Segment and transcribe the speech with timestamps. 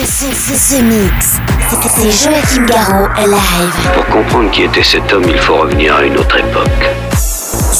[0.00, 1.40] The Mix.
[1.88, 3.90] C'est Joachim Garraud live.
[3.94, 6.88] Pour comprendre qui était cet homme, il faut revenir à une autre époque.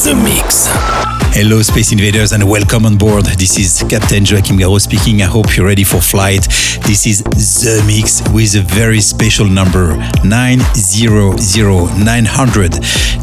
[0.03, 0.69] The Mix.
[1.31, 3.25] Hello, Space Invaders, and welcome on board.
[3.25, 5.21] This is Captain Joachim Garraud speaking.
[5.21, 6.43] I hope you're ready for flight.
[6.85, 12.73] This is The Mix with a very special number 900900.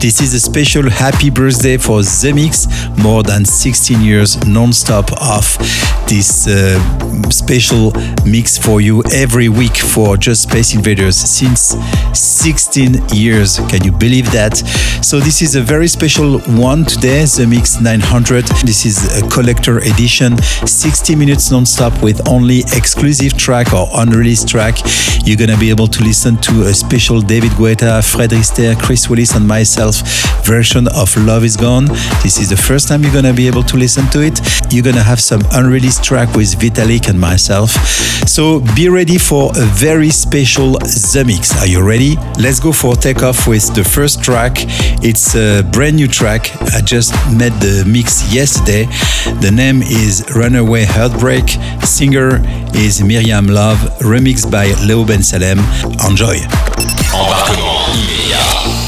[0.01, 2.67] This is a special happy birthday for The Mix.
[2.97, 5.59] More than 16 years non stop of
[6.09, 6.81] this uh,
[7.31, 7.93] special
[8.25, 11.75] mix for you every week for Just Space Invaders since
[12.15, 13.59] 16 years.
[13.69, 14.57] Can you believe that?
[15.03, 18.47] So, this is a very special one today, The Mix 900.
[18.65, 24.77] This is a collector edition, 60 minutes non-stop with only exclusive track or unreleased track.
[25.25, 29.35] You're gonna be able to listen to a special David Guetta, Fred Rister, Chris Willis,
[29.35, 30.03] and myself
[30.45, 31.87] version of Love Is Gone.
[32.23, 34.41] This is the first time you're gonna be able to listen to it.
[34.71, 37.71] You're gonna have some unreleased track with Vitalik and myself.
[38.29, 41.57] So be ready for a very special The Mix.
[41.61, 42.17] Are you ready?
[42.39, 44.53] Let's go for takeoff with the first track.
[45.03, 46.51] It's a brand new track.
[46.75, 48.87] I just met the mix yesterday.
[49.41, 51.57] The name is Runaway Heartbreak.
[51.85, 52.43] Singer
[52.75, 53.79] is Miriam Love.
[54.01, 55.59] Remixed by Leo Ben Salem.
[56.01, 56.39] Enjoy.
[57.13, 58.37] Embarquement immédiat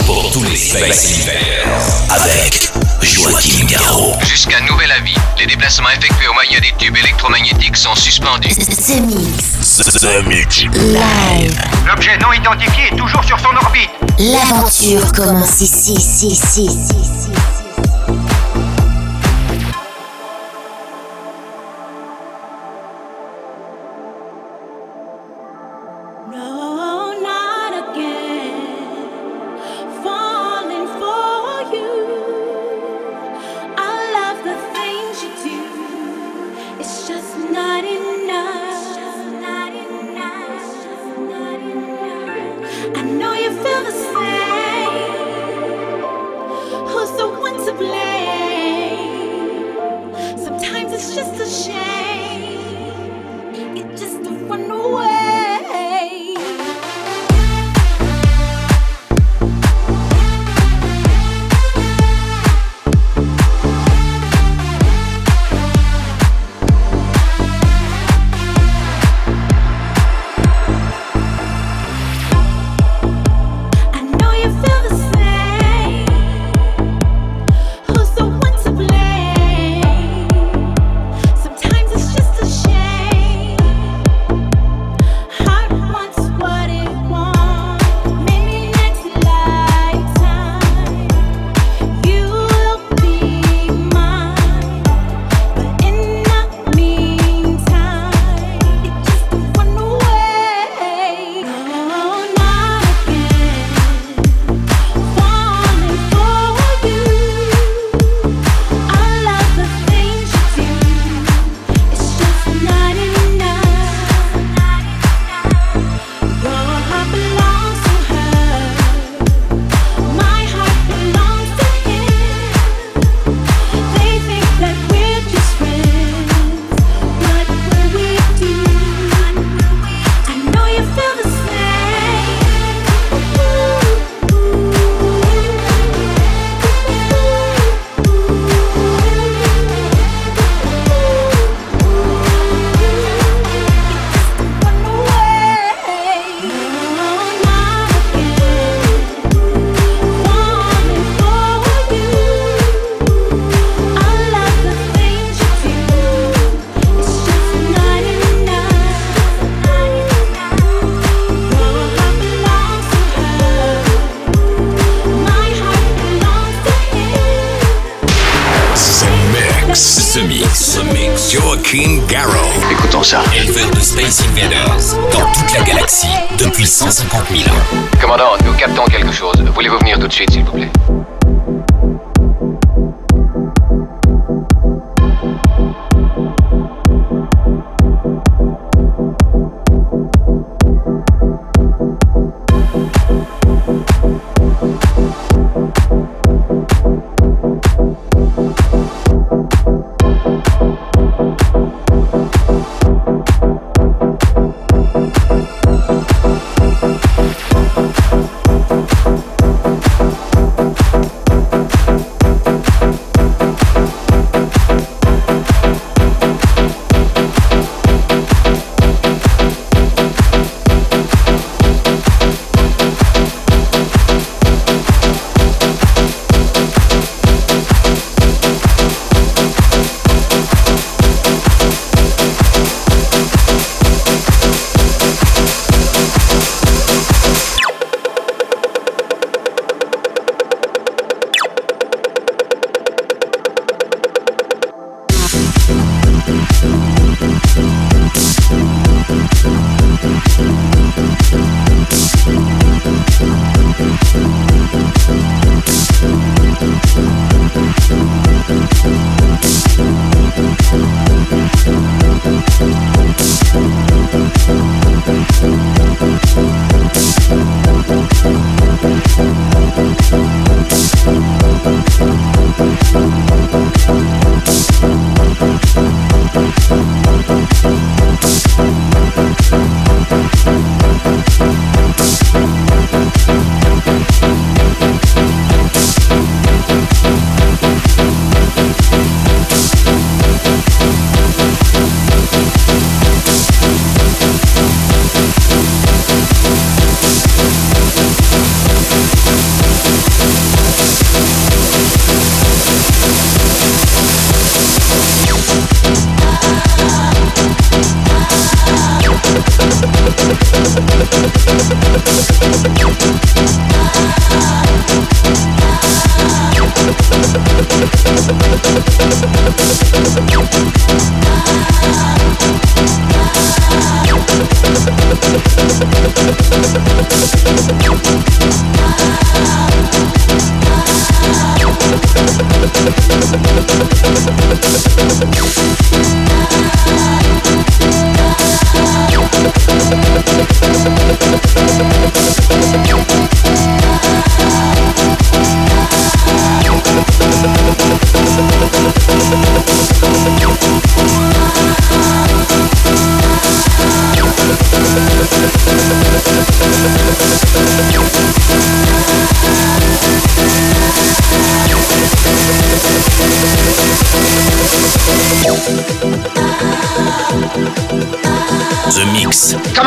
[0.07, 1.69] pour tous les Space Invaders.
[2.11, 2.71] Avec
[3.03, 4.15] Joachim Garraud.
[4.27, 8.49] Jusqu'à nouvel avis, les déplacements effectués au moyen des tubes électromagnétiques sont suspendus.
[8.49, 9.77] The Mix.
[10.01, 10.63] The Mix.
[10.65, 11.61] Live.
[11.87, 13.91] L'objet non identifié est toujours sur son orbite.
[14.19, 17.31] L'aventure commence ici, ici, ici, ici,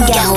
[0.00, 0.31] Let's go.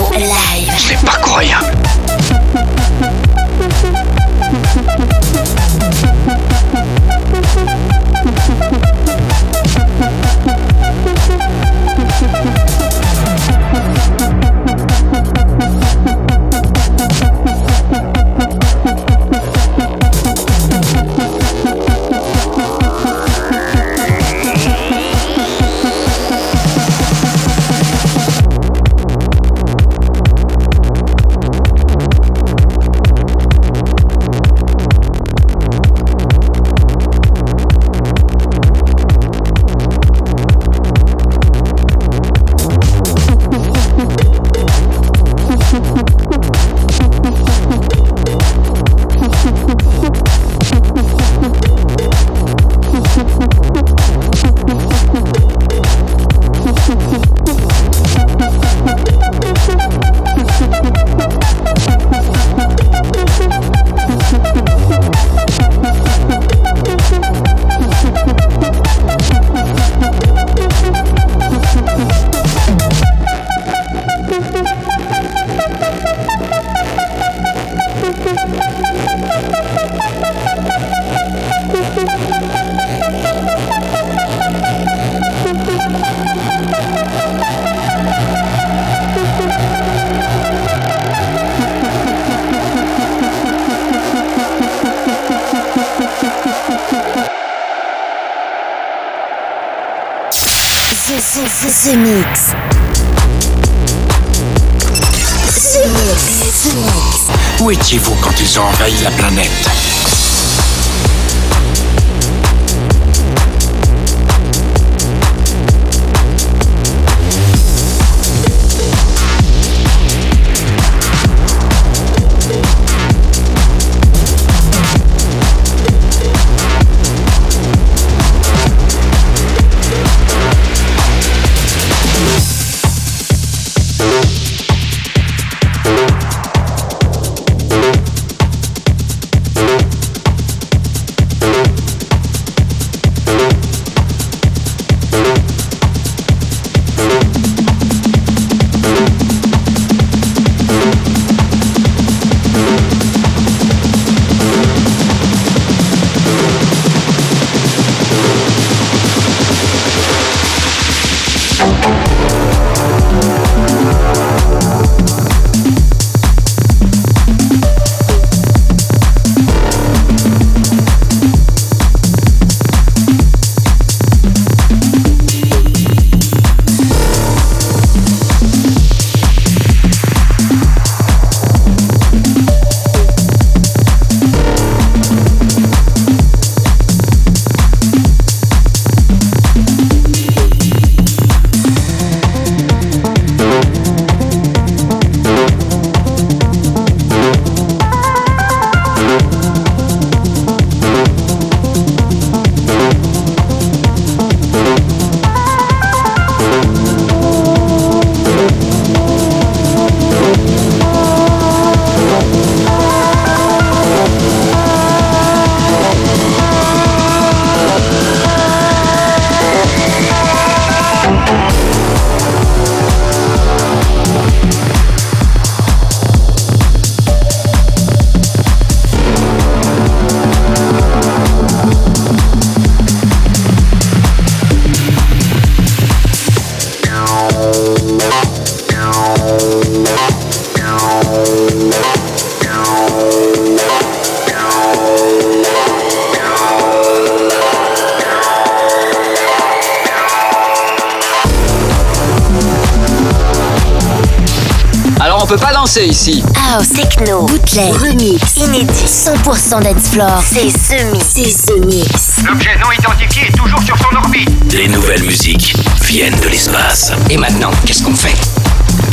[255.76, 256.24] Danser ici.
[256.36, 260.24] House, techno, bootleg, remix, inédit, 100% dance floor.
[260.24, 261.06] C'est The Mix.
[261.14, 262.24] C'est Mix.
[262.26, 264.30] L'objet non identifié est toujours sur son orbite.
[264.54, 266.92] Les nouvelles musiques viennent de l'espace.
[267.10, 268.16] Et maintenant, qu'est-ce qu'on fait?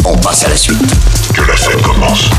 [0.04, 0.94] On passe à la suite.
[1.34, 2.30] Que la fête commence.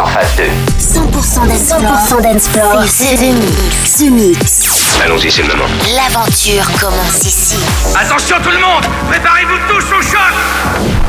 [0.00, 0.44] En phase 2.
[0.78, 2.20] 100% dance floor.
[2.20, 2.84] 100% dance floor.
[2.86, 3.98] C'est The Mix.
[3.98, 5.00] The Mix.
[5.04, 5.64] Allons-y, c'est le moment.
[5.94, 7.56] L'aventure commence ici.
[7.94, 11.03] Attention tout le monde Préparez-vous tous au choc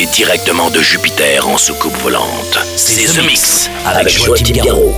[0.00, 2.58] directement de Jupiter en soucoupe volante.
[2.76, 4.94] C'est The Mix avec Joachim Garraud.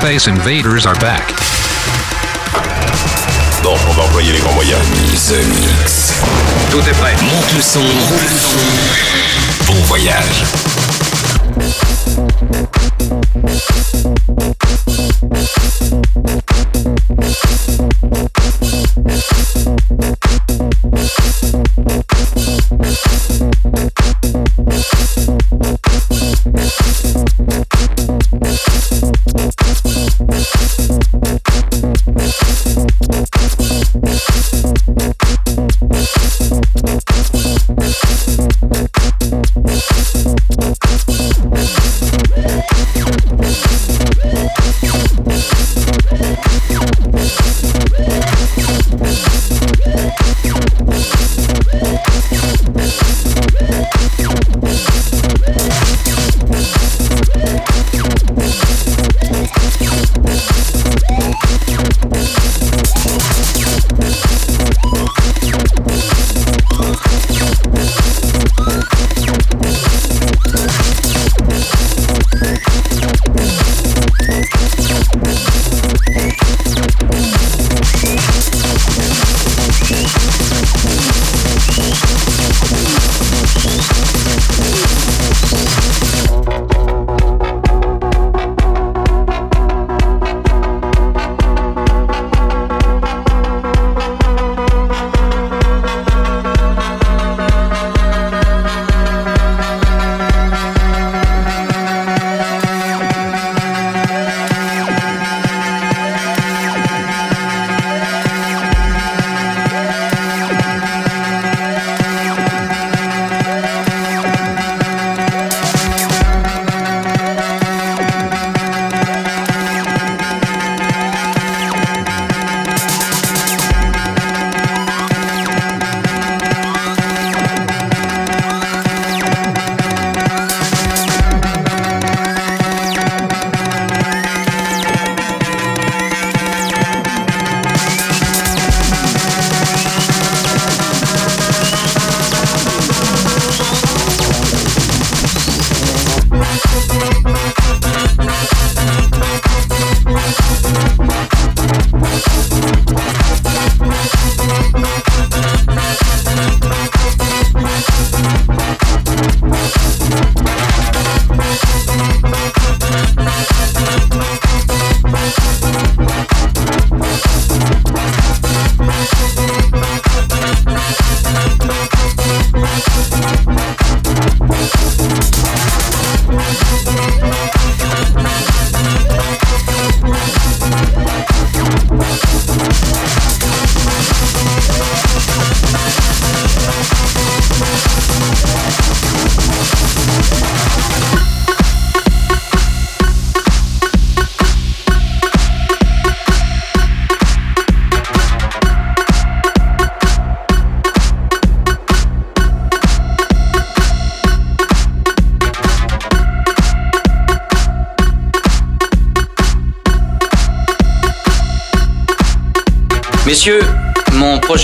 [0.00, 1.32] Space invaders are back.
[3.62, 4.78] Bon, on va employer les grands moyens.
[5.26, 6.20] The Mix.
[6.70, 7.14] Tout est prêt.
[7.22, 7.80] Monte le son.
[7.80, 9.72] Monte le son.
[9.72, 10.44] Bon voyage.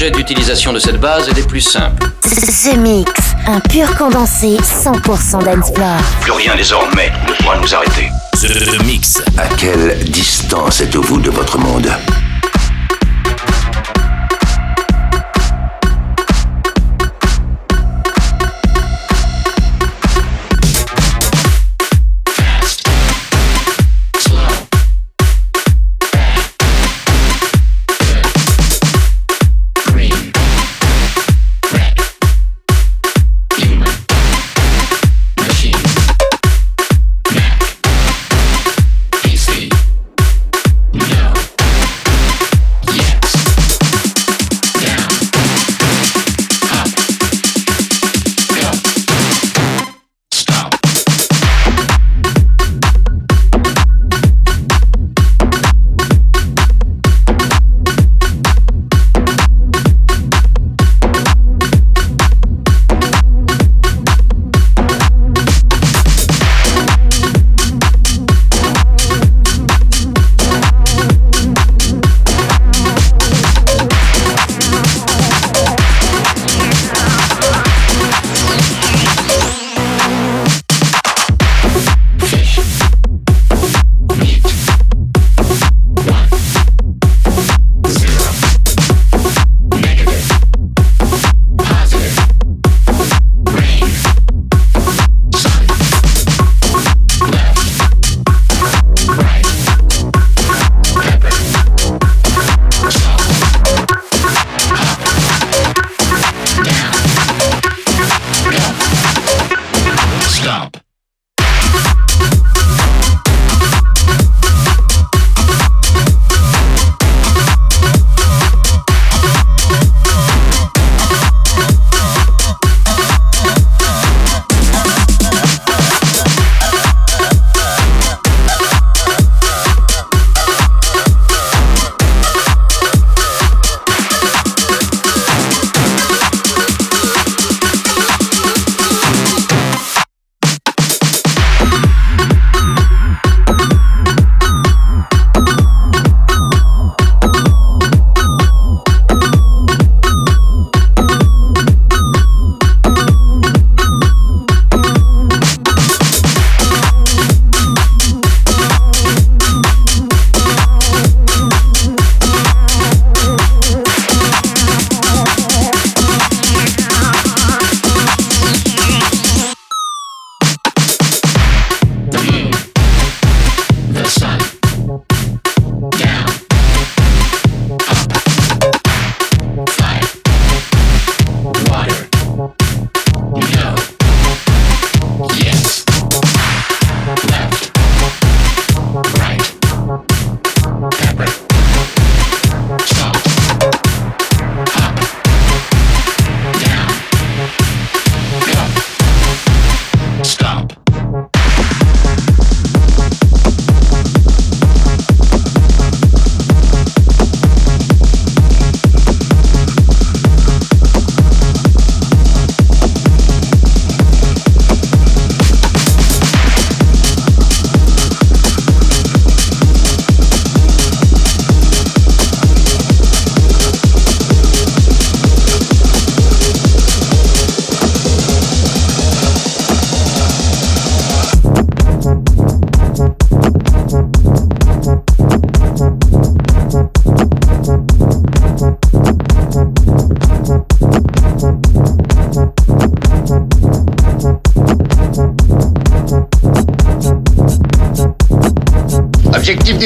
[0.03, 2.05] Projet d'utilisation de cette base est des plus simples.
[2.23, 3.13] The Mix,
[3.47, 5.97] un pur condensé 100% dancefloor.
[6.23, 8.09] Plus rien désormais ne pourra nous arrêter.
[8.33, 9.23] The Mix.
[9.39, 11.89] À quelle distance êtes-vous de votre monde?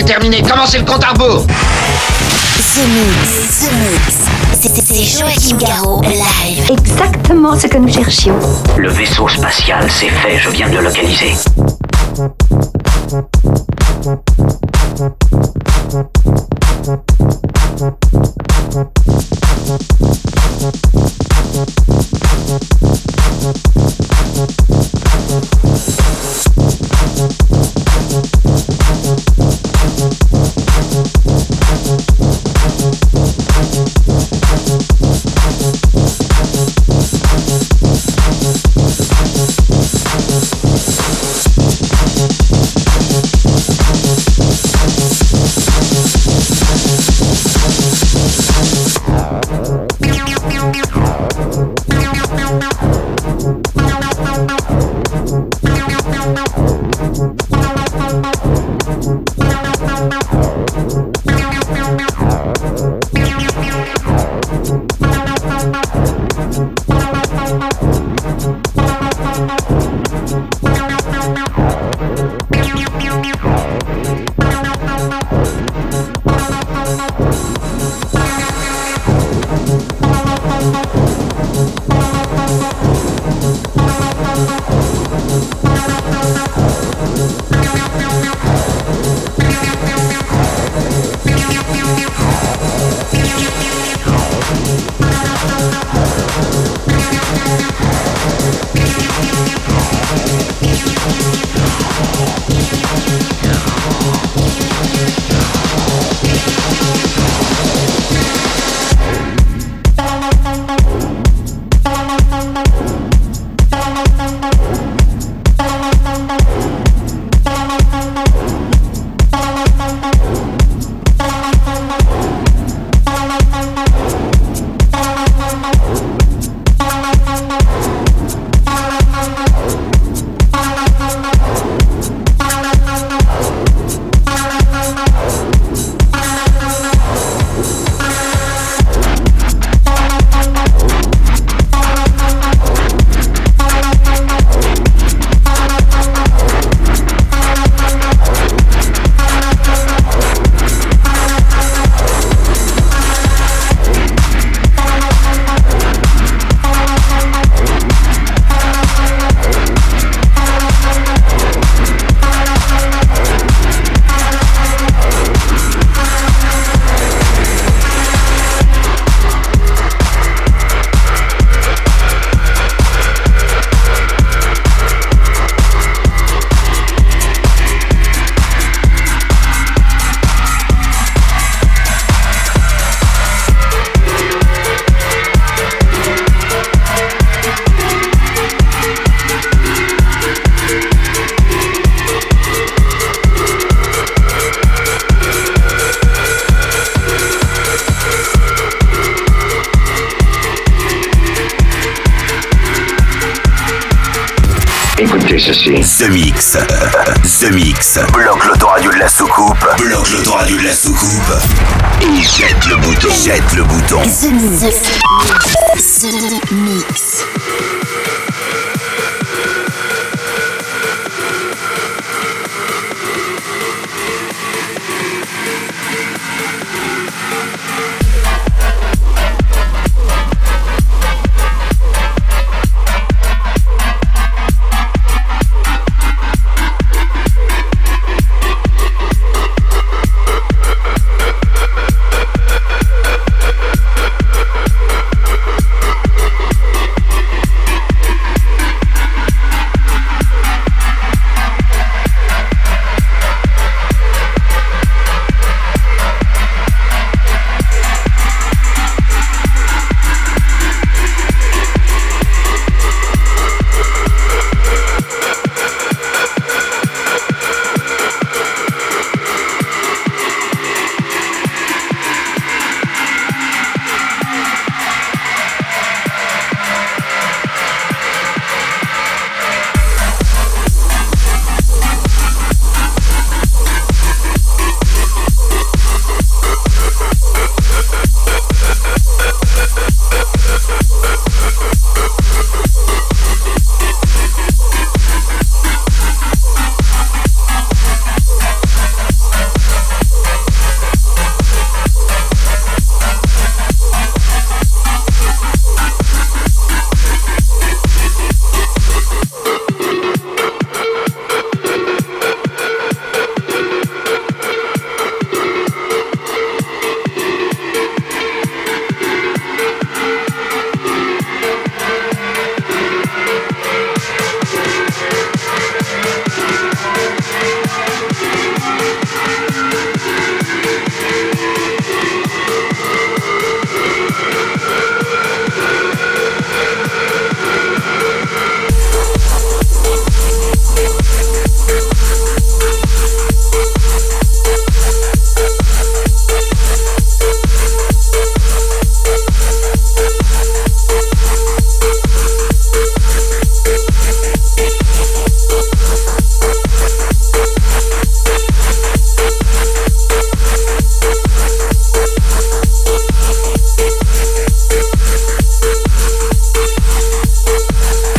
[0.06, 1.44] Déterminé, commencez le compte à rebours?
[1.48, 4.14] The Mix, The Mix.
[4.60, 6.70] C'est- C'est Joachim Garraud, live.
[6.70, 8.38] Exactement ce que nous cherchions.
[8.76, 11.32] Le vaisseau spatial, c'est fait, je viens de le localiser.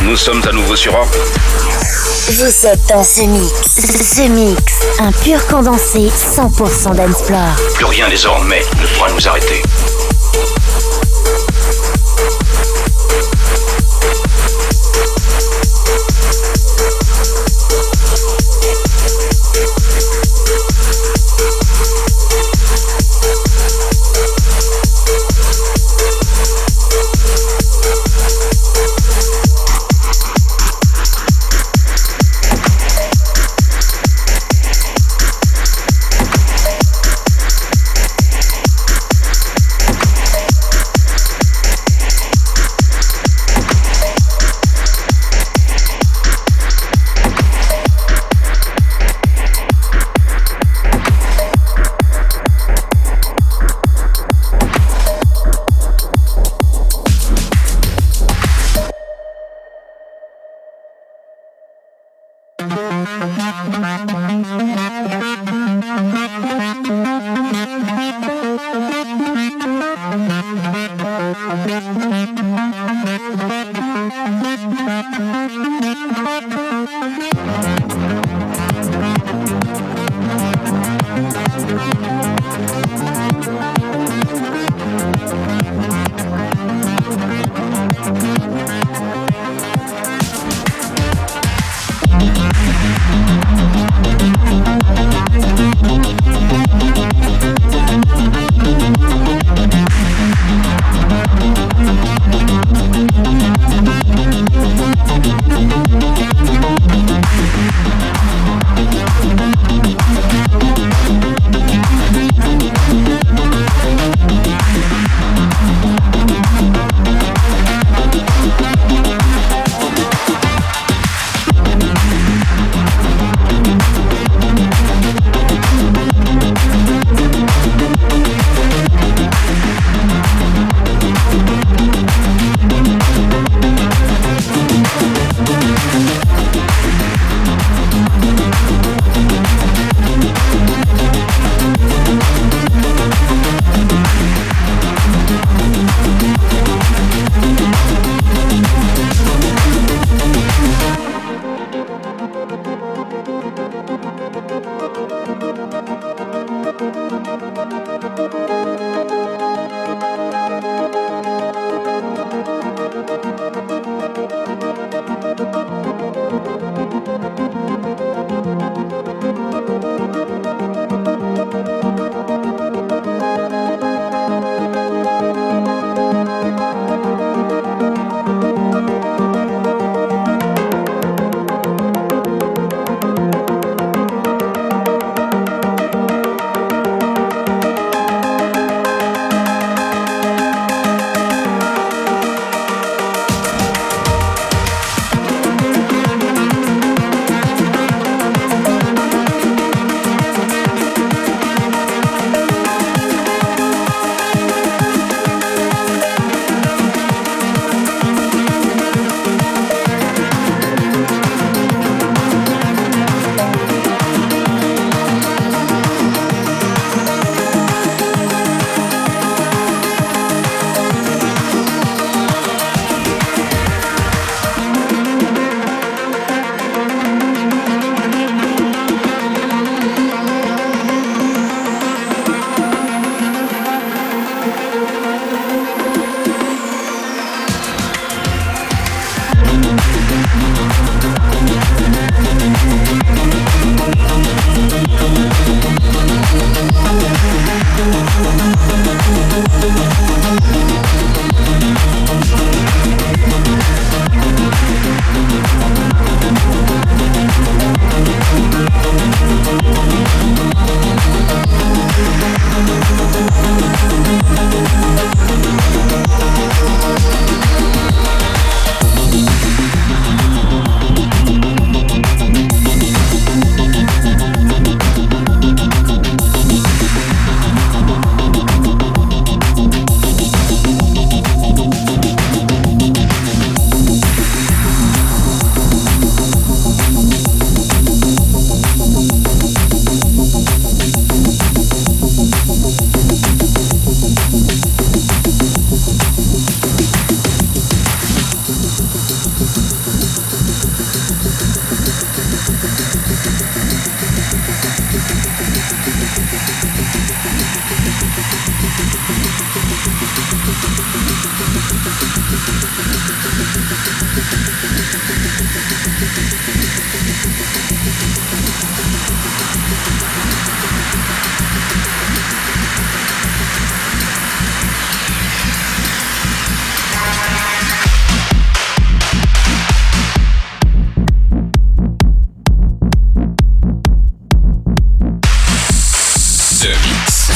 [0.08, 1.06] Nous sommes à nouveau sur Orbe.
[2.30, 4.16] Vous êtes dans The Mix.
[4.16, 7.54] The Mix, un pur condensé 100% d'Ensplore.
[7.74, 9.62] Plus rien désormais ne pourra nous arrêter.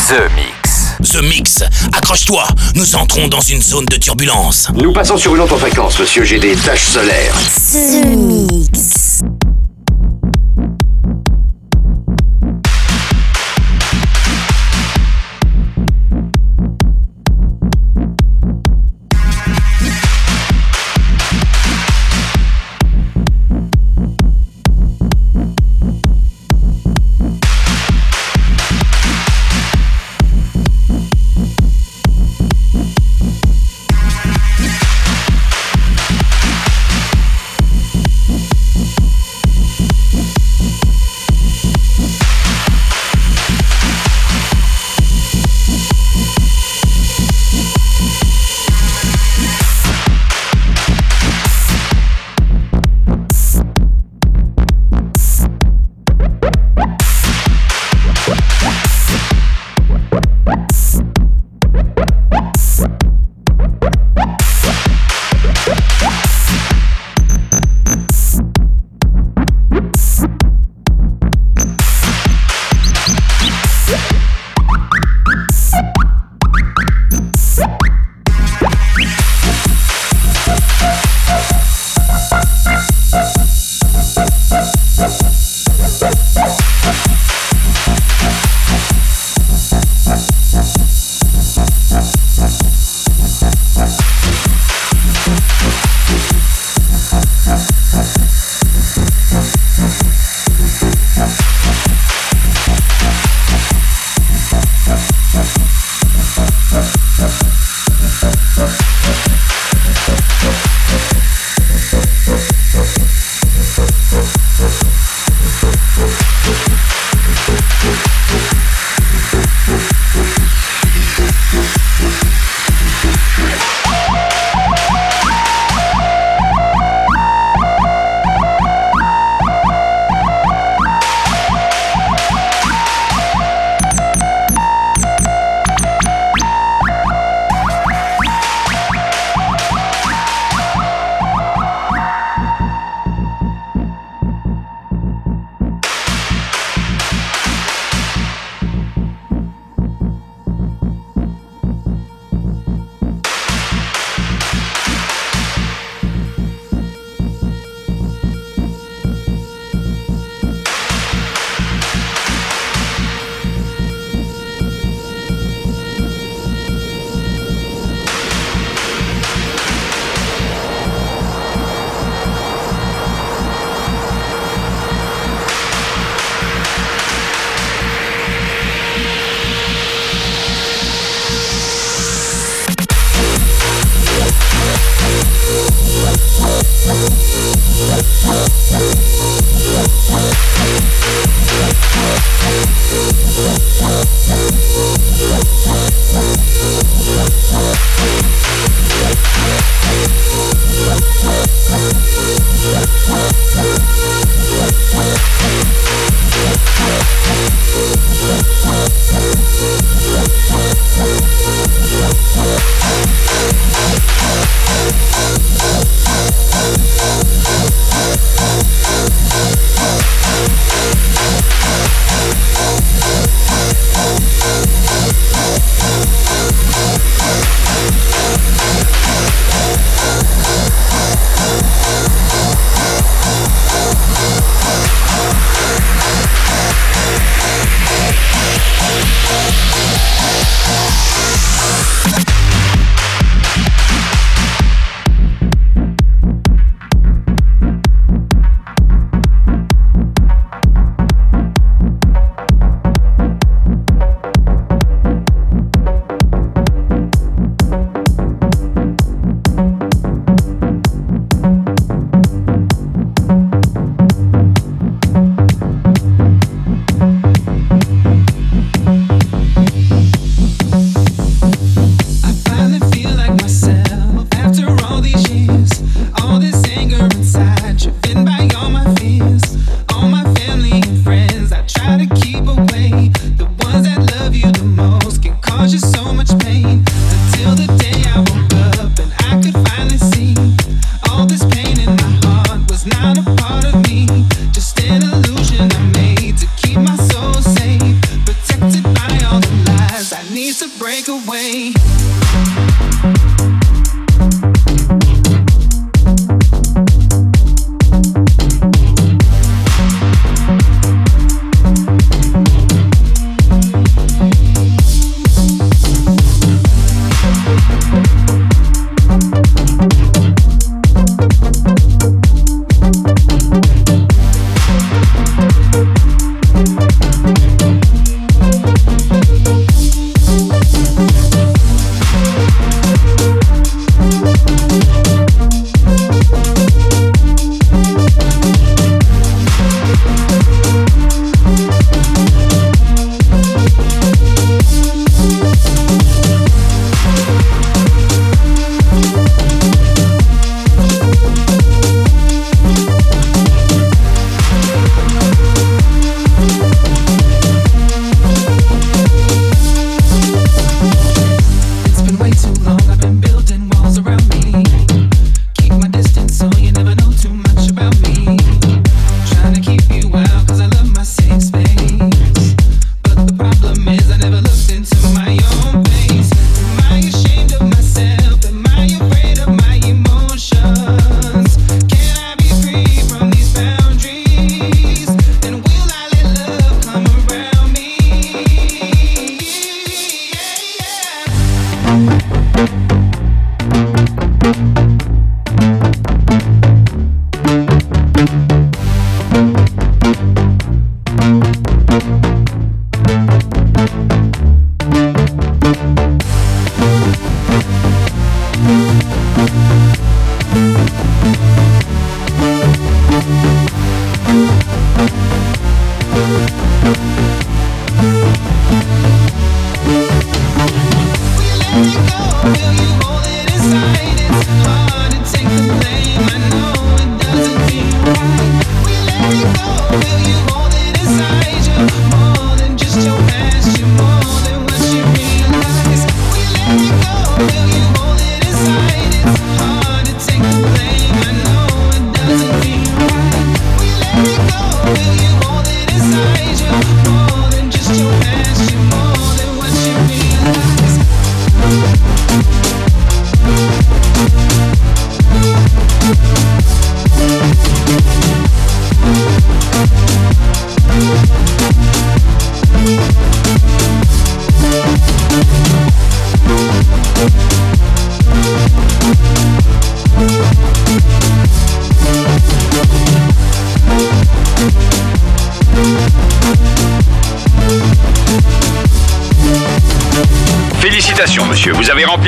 [0.09, 1.13] The Mix.
[1.13, 4.69] The Mix, accroche-toi, nous entrons dans une zone de turbulence.
[4.75, 7.35] Nous passons sur une autre fréquence, monsieur, j'ai des taches solaires.
[7.73, 9.02] The Mix.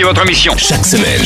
[0.03, 0.55] Votre mission.
[0.57, 1.23] Chaque semaine,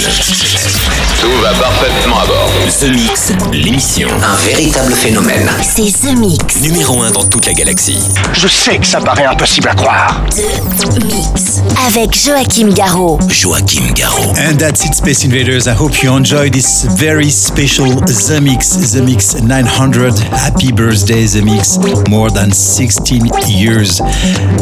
[1.20, 2.50] Tout va parfaitement à bord.
[2.80, 4.08] The Mix, l'émission.
[4.22, 5.48] Un véritable phénomène.
[5.62, 6.60] C'est The Mix.
[6.60, 7.98] Numéro 1 dans toute la galaxie.
[8.32, 10.22] Je sais que ça paraît impossible à croire.
[10.30, 11.62] The Mix.
[11.86, 13.18] Avec Joachim Garraud.
[13.28, 14.34] Joachim Garraud.
[14.38, 15.66] And that's it, Space Invaders.
[15.66, 20.18] I hope you enjoy this very special The Mix, The Mix 900.
[20.32, 21.78] Happy birthday, The Mix.
[22.08, 24.00] More than 16 years,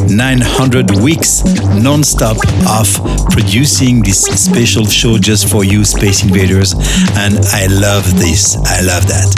[0.09, 1.43] 900 weeks
[1.75, 2.37] non-stop
[2.67, 2.89] of
[3.31, 6.75] producing this special show just for you, Space Invaders.
[7.17, 8.57] And I love this.
[8.65, 9.29] I love that.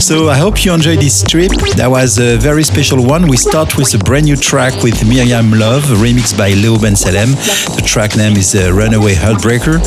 [0.00, 1.52] So I hope you enjoyed this trip.
[1.76, 3.28] That was a very special one.
[3.28, 7.30] We start with a brand new track with Miriam Love, remixed by Leo Ben Salem.
[7.76, 9.78] The track name is uh, Runaway Heartbreaker.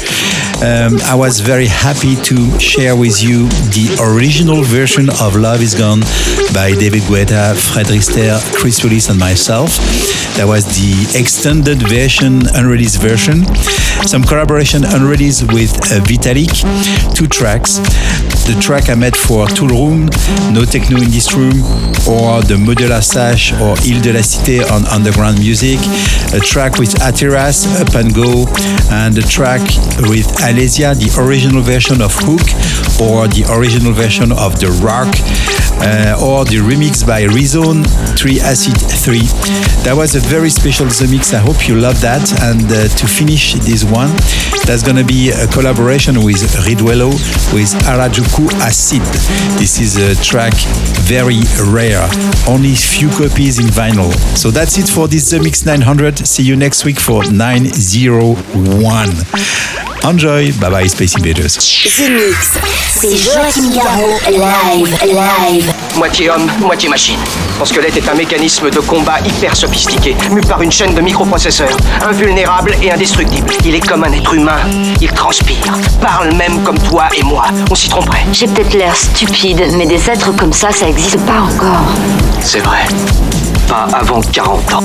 [0.63, 5.75] Um, I was very happy to share with you the original version of Love Is
[5.75, 6.01] Gone
[6.55, 9.75] by David Guetta, Fred Rister, Chris Willis, and myself.
[10.37, 13.43] That was the extended version, unreleased version.
[14.07, 16.55] Some collaboration unreleased with uh, Vitalik,
[17.13, 17.79] two tracks.
[18.45, 20.05] The track I made for Tool Room,
[20.53, 21.65] No Techno in This Room,
[22.05, 25.79] or the Modela Sash or Ile de la Cité on Underground Music.
[26.31, 28.45] A track with Atiras, Up and Go,
[28.91, 29.61] and a track
[30.05, 32.45] with Alesia, the original version of Hook,
[33.01, 35.09] or the original version of The Rock,
[35.81, 37.81] uh, or the remix by Rezone
[38.15, 39.19] 3 Acid 3.
[39.83, 41.33] That was a very special The Mix.
[41.33, 42.21] I hope you love that.
[42.45, 44.13] And uh, to finish this one,
[44.69, 47.09] that's gonna be a collaboration with Riduello
[47.53, 49.01] with Harajuku Acid.
[49.57, 50.53] This is a track
[51.07, 51.39] very
[51.71, 52.05] rare,
[52.49, 54.11] only few copies in vinyl.
[54.35, 56.27] So that's it for this The Mix 900.
[56.27, 59.94] See you next week for 901.
[60.05, 60.51] Enjoy.
[60.59, 61.57] Bye bye, Space Invaders.
[61.57, 62.59] The Mix.
[62.91, 64.19] C'est Joachim Garraud.
[64.29, 64.95] Live.
[65.03, 65.73] Live.
[65.95, 67.17] Moitié homme, moitié machine.
[67.57, 71.75] Son squelette est un mécanisme de combat hyper sophistiqué, mu par une chaîne de microprocesseurs,
[72.05, 73.51] invulnérable et indestructible.
[73.65, 74.59] Il est comme un être humain.
[75.01, 77.45] Il transpire, parle même comme toi et moi.
[77.71, 78.25] On s'y tromperait.
[78.31, 81.81] J'ai peut-être l'air stupide, mais des êtres comme ça, ça existe pas encore.
[82.41, 82.85] C'est vrai.
[83.67, 84.83] Pas avant 40 ans.